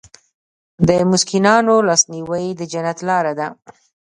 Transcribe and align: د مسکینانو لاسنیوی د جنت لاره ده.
د 0.87 0.89
مسکینانو 1.11 1.75
لاسنیوی 1.87 2.45
د 2.59 2.61
جنت 2.71 2.97
لاره 3.07 3.33
ده. 3.39 3.47